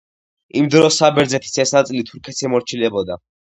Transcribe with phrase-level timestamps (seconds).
[0.61, 3.23] იმ დროს საბერძნეთის ეს ნაწილი თურქეთს ემორჩილებოდა.